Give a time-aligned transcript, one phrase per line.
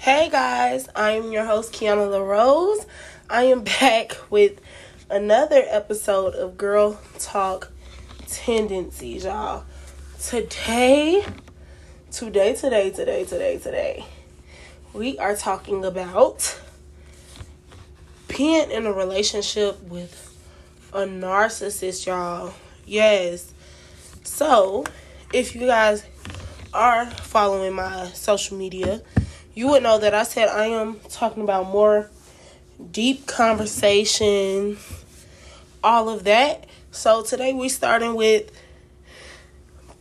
[0.00, 2.86] Hey guys, I am your host Keyonna LaRose.
[3.28, 4.58] I am back with
[5.10, 7.70] another episode of Girl Talk
[8.26, 9.66] Tendencies, y'all.
[10.18, 11.22] Today,
[12.10, 14.06] today, today, today, today, today,
[14.94, 16.58] we are talking about
[18.26, 20.34] being in a relationship with
[20.94, 22.54] a narcissist, y'all.
[22.86, 23.52] Yes.
[24.24, 24.86] So,
[25.34, 26.06] if you guys
[26.72, 29.02] are following my social media,
[29.54, 32.10] you would know that I said I am talking about more
[32.92, 34.78] deep conversation,
[35.82, 36.66] all of that.
[36.90, 38.50] So today we're starting with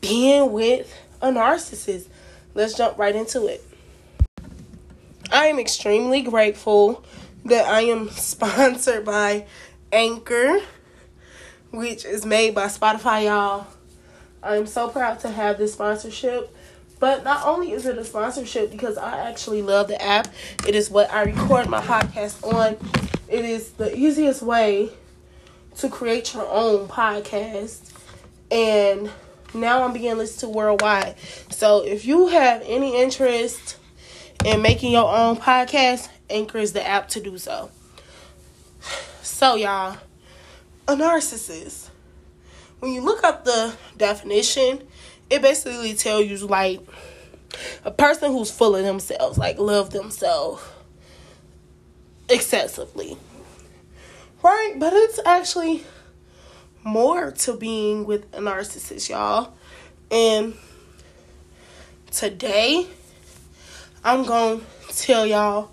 [0.02, 2.08] being with a narcissist.
[2.54, 3.64] Let's jump right into it.
[5.32, 7.04] I am extremely grateful
[7.46, 9.46] that I am sponsored by
[9.92, 10.60] Anchor,
[11.72, 13.68] which is made by Spotify, y'all.
[14.42, 16.56] I'm so proud to have this sponsorship.
[17.00, 20.28] But not only is it a sponsorship because I actually love the app,
[20.68, 22.78] it is what I record my podcast on.
[23.28, 24.90] It is the easiest way
[25.78, 27.94] to create your own podcast.
[28.52, 29.10] And
[29.54, 31.16] now I'm being listened to worldwide.
[31.50, 33.78] So if you have any interest
[34.44, 37.72] in making your own podcast, Anchor is the app to do so.
[39.22, 39.98] So, y'all,
[40.88, 41.90] a narcissist.
[42.80, 44.82] When you look up the definition,
[45.30, 46.82] it basically tells you like
[47.84, 50.64] a person who's full of themselves, like love themselves
[52.28, 53.18] excessively.
[54.42, 54.76] Right?
[54.78, 55.84] But it's actually
[56.84, 59.54] more to being with a narcissist, y'all.
[60.12, 60.54] And
[62.12, 62.88] today
[64.04, 65.72] I'm going to tell y'all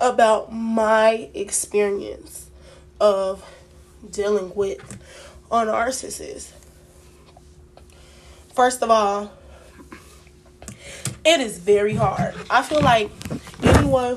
[0.00, 2.50] about my experience
[3.00, 3.44] of
[4.10, 4.98] dealing with
[5.50, 6.50] a narcissist.
[8.56, 9.30] First of all,
[11.26, 12.34] it is very hard.
[12.48, 13.10] I feel like
[13.62, 14.16] anyone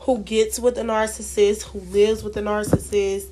[0.00, 3.26] who gets with a narcissist, who lives with a narcissist,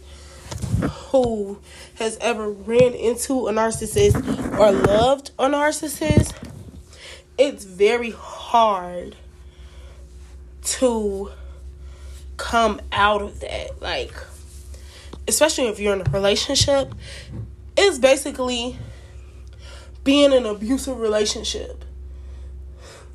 [1.10, 1.58] who
[1.94, 6.34] has ever ran into a narcissist or loved a narcissist,
[7.38, 9.16] it's very hard
[10.64, 11.30] to
[12.36, 13.80] come out of that.
[13.80, 14.12] Like,
[15.26, 16.94] especially if you're in a relationship,
[17.74, 18.76] it's basically
[20.04, 21.84] being in an abusive relationship.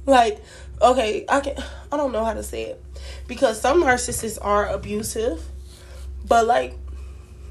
[0.05, 0.41] Like,
[0.81, 1.55] okay, I can
[1.91, 2.83] I don't know how to say it.
[3.27, 5.43] Because some narcissists are abusive,
[6.25, 6.77] but like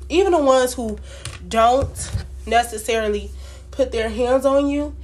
[0.09, 0.99] even the ones who
[1.47, 2.11] don't
[2.47, 3.31] necessarily
[3.71, 4.95] put their hands on you,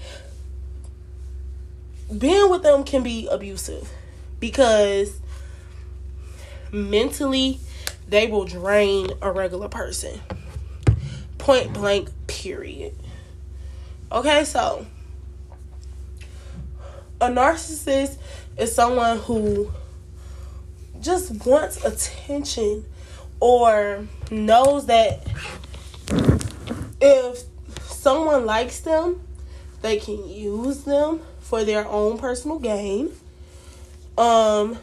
[2.16, 3.88] being with them can be abusive
[4.41, 5.20] because
[6.70, 7.60] mentally
[8.09, 10.20] they will drain a regular person.
[11.38, 12.94] Point blank, period.
[14.12, 14.84] Okay, so
[17.19, 18.19] a narcissist
[18.59, 19.73] is someone who
[21.00, 22.84] just wants attention
[23.41, 25.27] or knows that
[27.00, 27.45] if
[27.84, 29.27] someone likes them,
[29.81, 33.12] they can use them for their own personal gain.
[34.19, 34.79] Um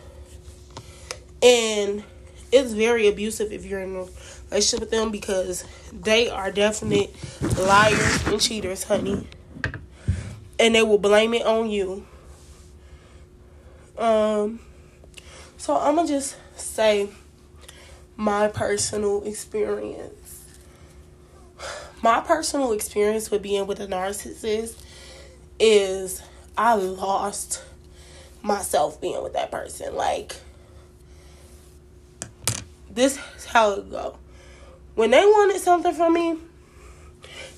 [1.43, 2.03] and
[2.51, 4.05] it's very abusive if you're in a
[4.49, 7.15] relationship with them because they are definite
[7.57, 9.27] liars and cheaters, honey.
[10.57, 12.05] And they will blame it on you.
[13.97, 14.59] Um,
[15.57, 17.09] so I'm gonna just say
[18.15, 20.45] my personal experience.
[22.01, 24.81] My personal experience with being with a narcissist
[25.59, 26.21] is
[26.57, 27.61] I lost
[28.41, 29.95] myself being with that person.
[29.95, 30.37] Like
[32.91, 34.17] this is how it go.
[34.95, 36.37] When they wanted something from me,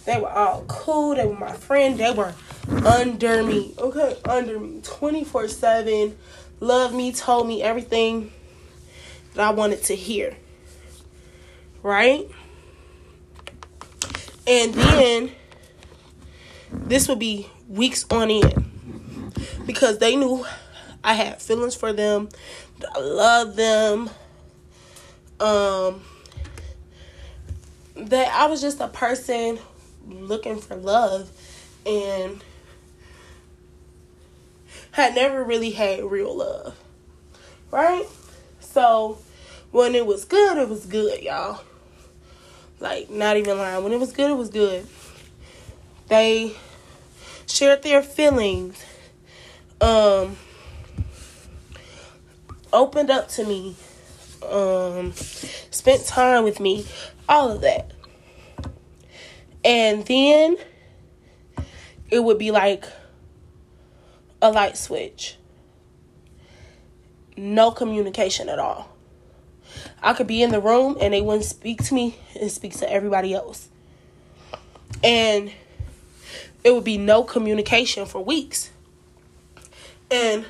[0.06, 1.16] they were all cool.
[1.16, 1.98] They were my friend.
[1.98, 2.34] They were
[2.86, 3.74] under me.
[3.78, 4.82] Okay, under me.
[4.84, 6.18] 24 7.
[6.60, 8.32] Loved me, told me everything
[9.34, 10.38] that I wanted to hear.
[11.82, 12.30] Right?
[14.46, 15.32] And then
[16.72, 19.34] this would be weeks on end
[19.66, 20.46] because they knew
[21.04, 22.30] I had feelings for them.
[22.94, 24.10] I love them.
[25.42, 26.02] Um,
[27.96, 29.60] that I was just a person
[30.08, 31.30] looking for love
[31.86, 32.44] and
[34.92, 36.78] had never really had real love.
[37.72, 38.06] Right?
[38.60, 39.18] So
[39.72, 41.64] when it was good, it was good, y'all.
[42.80, 43.84] Like, not even lying.
[43.84, 44.88] When it was good, it was good.
[46.08, 46.56] They
[47.48, 48.84] shared their feelings.
[49.80, 50.38] Um
[52.74, 53.76] opened up to me.
[54.44, 56.86] Um spent time with me.
[57.30, 57.92] All of that.
[59.64, 60.58] And then
[62.10, 62.86] it would be like
[64.42, 65.38] a light switch.
[67.38, 68.90] no communication at all.
[70.02, 72.92] I could be in the room and they wouldn't speak to me and speak to
[72.92, 73.70] everybody else.
[75.04, 75.52] And
[76.64, 78.72] it would be no communication for weeks.
[80.10, 80.46] And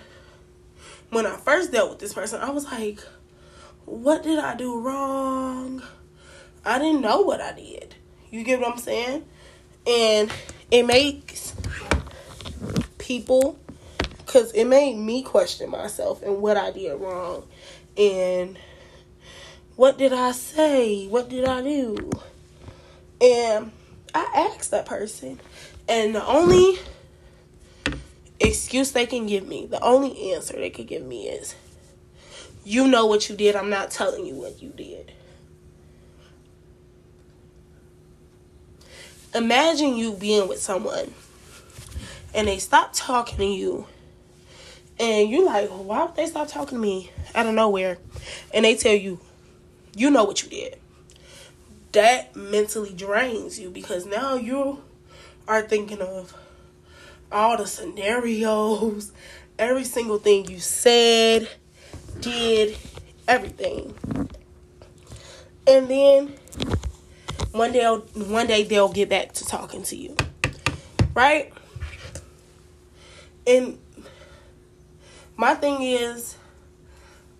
[1.09, 2.99] when I first dealt with this person, I was like,
[3.85, 5.81] what did I do wrong?
[6.65, 7.95] I didn't know what I did.
[8.29, 9.25] You get what I'm saying?
[9.87, 10.31] And
[10.69, 11.55] it makes
[12.97, 13.59] people,
[14.17, 17.47] because it made me question myself and what I did wrong.
[17.97, 18.57] And
[19.75, 21.07] what did I say?
[21.07, 22.11] What did I do?
[23.19, 23.71] And
[24.13, 25.39] I asked that person.
[25.89, 26.79] And the only
[28.39, 31.55] excuse they can give me, the only answer they could give me is,
[32.63, 33.55] you know what you did.
[33.55, 35.11] I'm not telling you what you did.
[39.33, 41.13] Imagine you being with someone
[42.33, 43.87] and they stop talking to you
[44.99, 47.97] and you're like, why would they stop talking to me out of nowhere?
[48.53, 49.19] And they tell you,
[49.95, 50.77] you know what you did.
[51.93, 54.81] That mentally drains you because now you
[55.47, 56.35] are thinking of
[57.31, 59.11] all the scenarios,
[59.57, 61.49] every single thing you said,
[62.19, 62.77] did,
[63.27, 63.95] everything.
[65.67, 66.33] And then
[67.51, 70.15] one day one day they'll get back to talking to you.
[71.13, 71.53] Right?
[73.45, 73.77] And
[75.35, 76.35] my thing is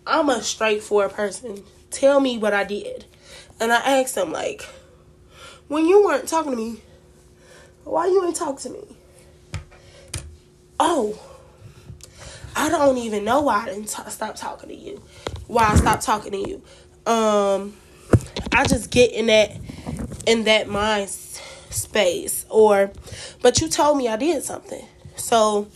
[0.06, 1.63] I'm a straightforward person.
[1.89, 3.06] Tell me what I did.
[3.59, 4.67] And I asked them like,
[5.67, 6.81] when you weren't talking to me,
[7.83, 8.97] why you ain't talk to me?
[10.79, 11.19] Oh,
[12.62, 15.02] I don't even know why I didn't t- stop talking to you.
[15.48, 16.62] Why I stopped talking to you.
[17.12, 17.74] Um,
[18.52, 19.52] I just get in that
[20.28, 22.46] in that mind space.
[22.50, 22.92] Or,
[23.42, 24.86] but you told me I did something.
[25.16, 25.69] So,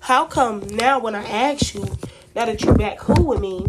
[0.00, 1.84] how come now when I ask you,
[2.34, 3.66] now that you're back cool with me,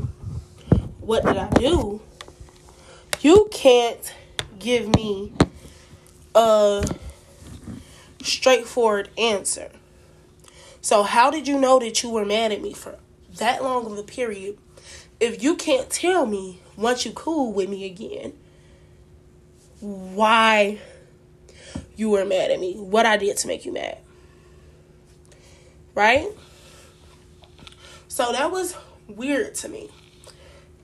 [1.01, 1.99] what did I do?
[3.19, 4.15] You can't
[4.59, 5.33] give me
[6.33, 6.85] a
[8.23, 9.71] straightforward answer.
[10.81, 12.97] So, how did you know that you were mad at me for
[13.37, 14.57] that long of a period
[15.21, 18.33] if you can't tell me once you cool with me again
[19.79, 20.79] why
[21.95, 23.99] you were mad at me, what I did to make you mad?
[25.93, 26.27] Right?
[28.07, 28.75] So that was
[29.07, 29.89] weird to me.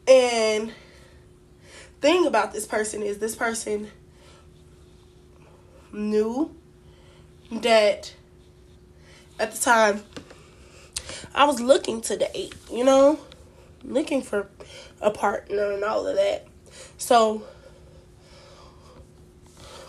[0.07, 0.71] And
[2.01, 3.89] thing about this person is this person
[5.91, 6.55] knew
[7.51, 8.13] that
[9.39, 10.03] at the time
[11.33, 13.19] I was looking to date, you know,
[13.83, 14.49] looking for
[15.01, 16.47] a partner and all of that.
[16.97, 17.43] So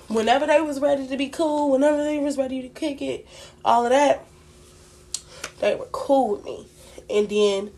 [0.08, 3.26] whenever they was ready to be cool, whenever they was ready to kick it,
[3.64, 4.24] all of that,
[5.60, 6.66] they were cool with me.
[7.10, 7.70] And then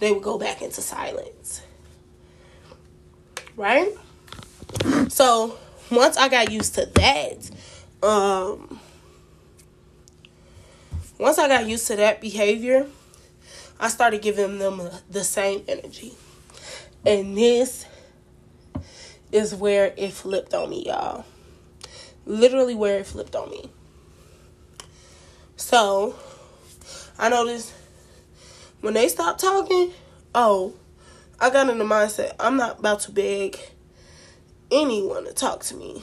[0.00, 1.62] they would go back into silence.
[3.56, 3.92] Right?
[5.08, 5.58] So
[5.90, 7.50] once I got used to that,
[8.02, 8.80] um
[11.18, 12.86] once I got used to that behavior,
[13.80, 16.14] I started giving them the same energy.
[17.04, 17.86] And this
[19.32, 21.24] is where it flipped on me, y'all.
[22.24, 23.70] Literally where it flipped on me.
[25.56, 26.14] So,
[27.18, 27.72] I noticed
[28.80, 29.92] when they stopped talking,
[30.34, 30.74] oh,
[31.40, 33.58] I got in the mindset I'm not about to beg
[34.70, 36.02] anyone to talk to me.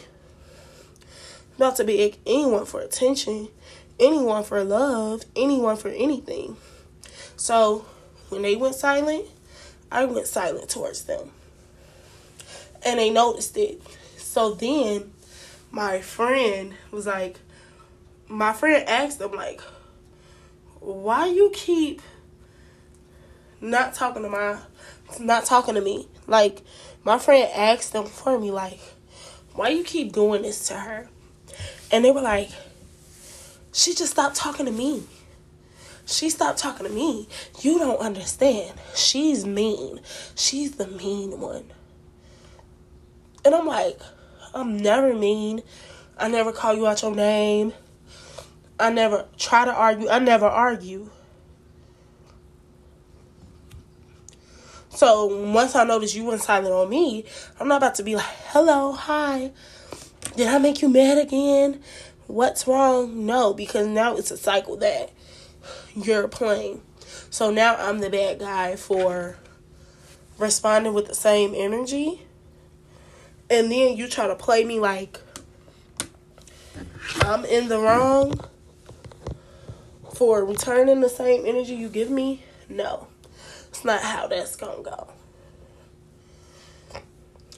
[1.57, 3.49] About to beg anyone for attention
[3.99, 6.57] anyone for love, anyone for anything.
[7.37, 7.85] So
[8.29, 9.25] when they went silent,
[9.91, 11.31] I went silent towards them.
[12.83, 13.81] And they noticed it.
[14.17, 15.11] So then
[15.71, 17.39] my friend was like,
[18.27, 19.61] my friend asked them, like,
[20.79, 22.01] why you keep
[23.61, 24.57] not talking to my,
[25.19, 26.07] not talking to me?
[26.27, 26.61] Like,
[27.03, 28.79] my friend asked them for me, like,
[29.53, 31.09] why you keep doing this to her?
[31.91, 32.49] And they were like,
[33.75, 35.03] she just stopped talking to me.
[36.05, 37.27] She stopped talking to me.
[37.59, 38.73] You don't understand.
[38.95, 39.99] She's mean.
[40.33, 41.65] She's the mean one.
[43.43, 43.99] And I'm like,
[44.53, 45.61] I'm never mean.
[46.17, 47.73] I never call you out your name.
[48.79, 50.07] I never try to argue.
[50.07, 51.09] I never argue.
[54.89, 57.25] So once I notice you went silent on me,
[57.59, 59.51] I'm not about to be like, hello, hi.
[60.37, 61.83] Did I make you mad again?
[62.27, 63.25] What's wrong?
[63.25, 65.11] No, because now it's a cycle that
[65.95, 66.81] you're playing.
[67.29, 69.37] So now I'm the bad guy for
[70.37, 72.21] responding with the same energy.
[73.49, 75.19] And then you try to play me like
[77.21, 78.39] I'm in the wrong
[80.15, 82.43] for returning the same energy you give me.
[82.69, 83.07] No.
[83.69, 85.09] It's not how that's gonna go.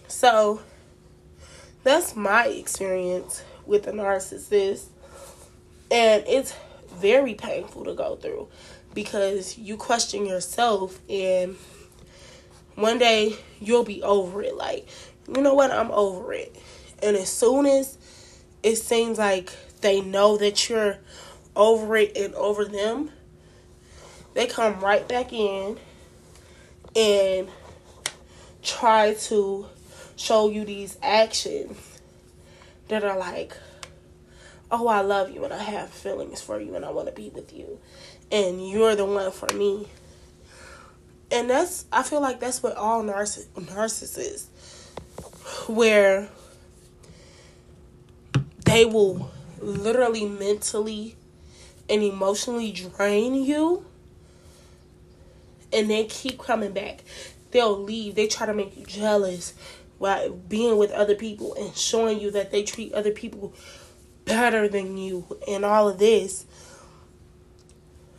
[0.07, 0.61] So
[1.83, 4.85] that's my experience with a narcissist.
[5.91, 6.55] And it's
[6.95, 8.47] very painful to go through
[8.93, 11.55] because you question yourself and
[12.75, 14.55] one day you'll be over it.
[14.55, 14.87] Like,
[15.27, 15.71] you know what?
[15.71, 16.55] I'm over it.
[17.03, 17.97] And as soon as
[18.63, 20.97] it seems like they know that you're
[21.55, 23.11] over it and over them,
[24.33, 25.77] they come right back in
[26.95, 27.49] and
[28.63, 29.67] try to
[30.15, 31.96] show you these actions
[32.87, 33.55] that are like,
[34.71, 37.29] oh, I love you and I have feelings for you and I want to be
[37.29, 37.79] with you.
[38.31, 39.87] And you're the one for me.
[41.31, 44.47] And that's, I feel like that's what all narciss- narcissists,
[45.69, 46.29] where
[48.65, 51.15] they will literally mentally
[51.89, 53.85] and emotionally drain you
[55.73, 57.03] and they keep coming back.
[57.51, 58.15] They'll leave.
[58.15, 59.53] They try to make you jealous
[59.97, 63.53] while being with other people and showing you that they treat other people
[64.25, 66.45] better than you and all of this.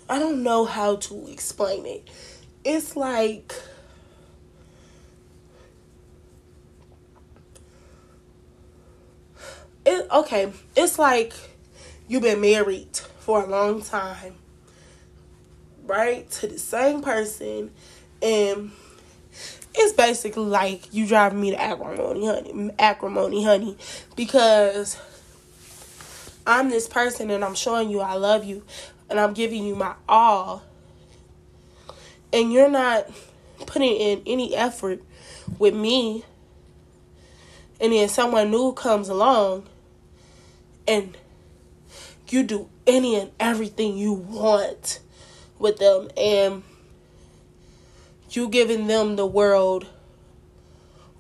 [0.09, 2.09] I don't know how to explain it.
[2.65, 3.55] It's like
[9.85, 11.35] it okay, it's like
[12.09, 14.37] you've been married for a long time,
[15.85, 16.29] right?
[16.31, 17.71] To the same person
[18.23, 18.73] and
[19.79, 23.77] it's basically like you driving me to acrimony, honey, acrimony, honey,
[24.17, 24.99] because
[26.47, 28.65] I'm this person and I'm showing you I love you
[29.09, 30.63] and I'm giving you my all,
[32.33, 33.11] and you're not
[33.67, 35.03] putting in any effort
[35.59, 36.25] with me,
[37.81, 39.67] and then someone new comes along
[40.87, 41.17] and
[42.29, 45.01] you do any and everything you want
[45.59, 46.11] with them.
[46.17, 46.63] And
[48.37, 49.87] you giving them the world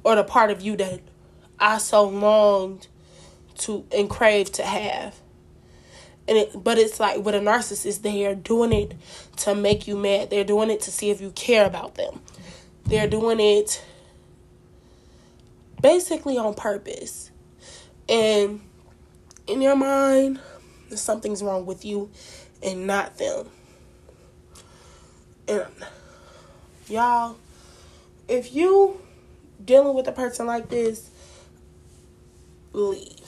[0.05, 1.01] or the part of you that
[1.59, 2.89] I so longed
[3.59, 5.17] to and crave to have.
[6.27, 8.95] And it, but it's like with a narcissist, they are doing it
[9.39, 10.31] to make you mad.
[10.31, 12.21] They're doing it to see if you care about them.
[12.85, 13.83] They're doing it
[15.81, 17.31] basically on purpose.
[18.09, 18.61] And
[19.47, 20.41] in your mind,
[20.95, 22.11] something's wrong with you
[22.63, 23.49] and not them.
[25.47, 25.67] And
[26.91, 27.37] y'all,
[28.29, 29.01] if you
[29.65, 31.11] dealing with a person like this,
[32.73, 33.21] leave.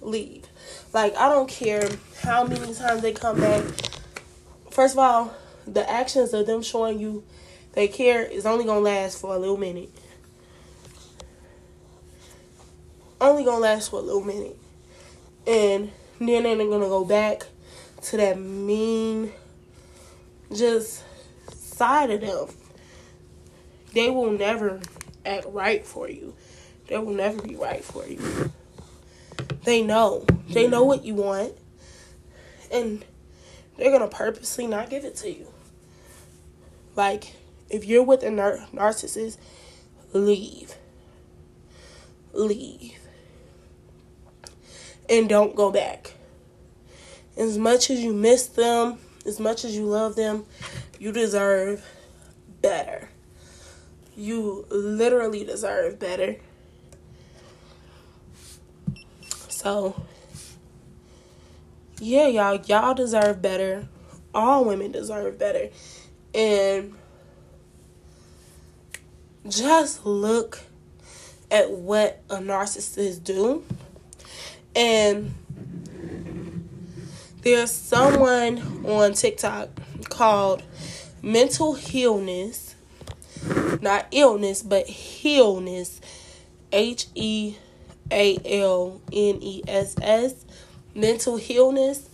[0.00, 0.46] Leave.
[0.92, 1.88] Like I don't care
[2.22, 3.64] how many times they come back.
[4.70, 5.34] First of all,
[5.66, 7.24] the actions of them showing you
[7.72, 9.90] they care is only gonna last for a little minute.
[13.20, 14.58] Only gonna last for a little minute.
[15.46, 17.46] And then they're gonna go back
[18.02, 19.32] to that mean
[20.54, 21.02] just
[21.50, 22.63] side of them
[23.94, 24.80] they will never
[25.24, 26.34] act right for you.
[26.88, 28.52] They will never be right for you.
[29.64, 30.26] They know.
[30.50, 31.54] They know what you want.
[32.70, 33.04] And
[33.76, 35.46] they're going to purposely not give it to you.
[36.96, 37.34] Like,
[37.70, 39.38] if you're with a nar- narcissist,
[40.12, 40.74] leave.
[42.32, 42.98] Leave.
[45.08, 46.14] And don't go back.
[47.36, 50.46] As much as you miss them, as much as you love them,
[50.98, 51.84] you deserve
[52.60, 53.08] better.
[54.16, 56.36] You literally deserve better.
[59.48, 60.04] So,
[61.98, 63.88] yeah, y'all, y'all deserve better.
[64.34, 65.70] All women deserve better.
[66.34, 66.94] And
[69.48, 70.60] just look
[71.50, 73.64] at what a narcissist do.
[74.74, 75.34] And
[77.42, 79.68] there's someone on TikTok
[80.08, 80.62] called
[81.22, 82.73] Mental Healness
[83.82, 86.00] not illness, but healness.
[86.72, 87.56] H E
[88.10, 90.44] A L N E S S.
[90.94, 92.08] Mental healness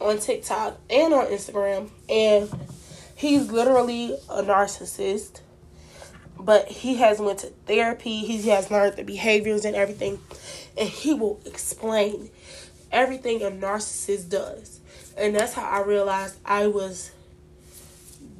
[0.00, 1.90] on TikTok and on Instagram.
[2.08, 2.50] And
[3.14, 5.40] he's literally a narcissist.
[6.38, 8.20] But he has went to therapy.
[8.20, 10.18] He has learned the behaviors and everything.
[10.76, 12.30] And he will explain
[12.92, 14.80] everything a narcissist does.
[15.16, 17.12] And that's how I realized I was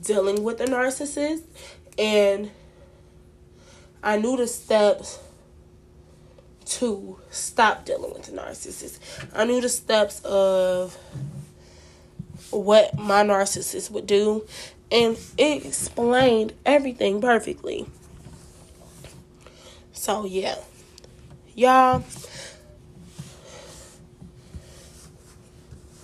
[0.02, 1.42] dealing with a narcissist
[1.98, 2.50] and
[4.04, 5.18] I knew the steps
[6.66, 8.98] to stop dealing with the narcissist.
[9.34, 10.94] I knew the steps of
[12.50, 14.46] what my narcissist would do,
[14.92, 17.86] and it explained everything perfectly.
[19.94, 20.56] So, yeah,
[21.54, 22.04] y'all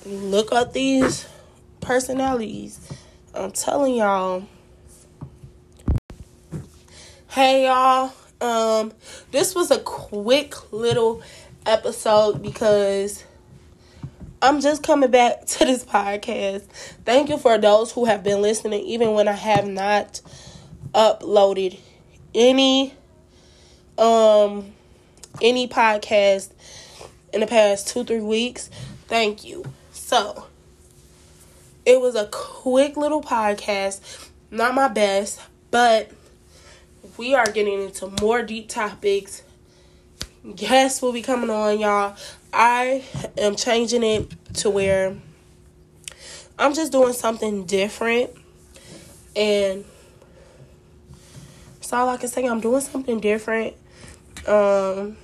[0.07, 1.29] look up these
[1.83, 2.81] personalities.
[3.35, 4.45] I'm telling y'all
[7.31, 8.13] Hey y'all.
[8.41, 8.93] Um
[9.31, 11.23] this was a quick little
[11.65, 13.23] episode because
[14.43, 16.63] I'm just coming back to this podcast.
[17.05, 20.21] Thank you for those who have been listening even when I have not
[20.93, 21.79] uploaded
[22.35, 22.95] any
[23.97, 24.73] um
[25.41, 26.51] any podcast
[27.33, 28.71] in the past 2-3 weeks.
[29.07, 29.65] Thank you.
[29.93, 30.47] So,
[31.87, 36.11] it was a quick little podcast, not my best, but
[37.21, 39.43] we are getting into more deep topics.
[40.57, 42.17] Guests will be coming on, y'all.
[42.51, 43.05] I
[43.37, 45.15] am changing it to where
[46.59, 48.31] I'm just doing something different.
[49.37, 49.85] And
[51.75, 52.47] that's all I can say.
[52.47, 53.75] I'm doing something different.
[54.49, 55.19] Um,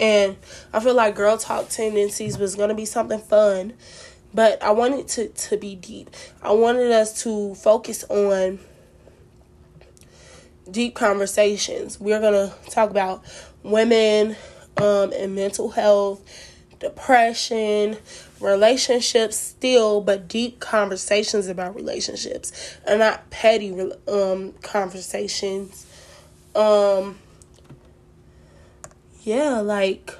[0.00, 0.36] and
[0.72, 3.74] I feel like Girl Talk Tendencies was going to be something fun.
[4.34, 6.10] But I wanted to, to be deep.
[6.42, 8.58] I wanted us to focus on
[10.70, 11.98] deep conversations.
[12.00, 13.24] We're going to talk about
[13.62, 14.36] women
[14.76, 16.20] um, and mental health,
[16.78, 17.96] depression,
[18.40, 25.86] relationships still, but deep conversations about relationships and not petty um, conversations.
[26.54, 27.18] Um,
[29.22, 30.14] yeah, like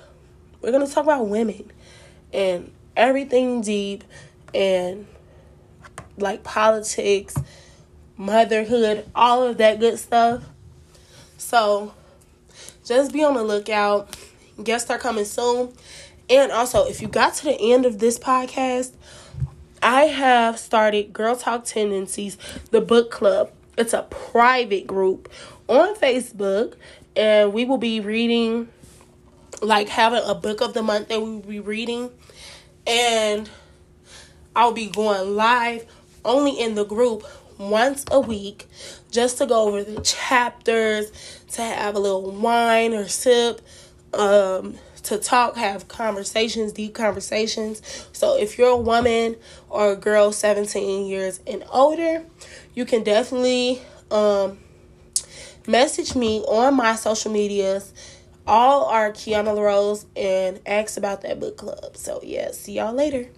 [0.60, 1.70] we're going to talk about women
[2.32, 4.04] and everything deep
[4.52, 5.06] and
[6.16, 7.36] like politics,
[8.18, 10.42] motherhood, all of that good stuff.
[11.38, 11.94] So
[12.84, 14.14] just be on the lookout.
[14.62, 15.72] Guests are coming soon.
[16.28, 18.92] And also, if you got to the end of this podcast,
[19.80, 22.36] I have started Girl Talk Tendencies,
[22.70, 23.50] the book club.
[23.78, 25.30] It's a private group
[25.68, 26.74] on Facebook,
[27.16, 28.68] and we will be reading,
[29.62, 32.10] like having a book of the month that we will be reading
[32.88, 33.50] and
[34.56, 35.84] I'll be going live
[36.24, 37.22] only in the group
[37.58, 38.66] once a week
[39.10, 41.10] just to go over the chapters,
[41.52, 43.60] to have a little wine or sip,
[44.14, 47.82] um, to talk, have conversations, deep conversations.
[48.12, 49.36] So if you're a woman
[49.68, 52.24] or a girl 17 years and older,
[52.74, 54.58] you can definitely um,
[55.66, 57.92] message me on my social medias
[58.48, 61.96] all are Keyonna Rose and ask about that book club.
[61.96, 63.28] So, yeah, see y'all later.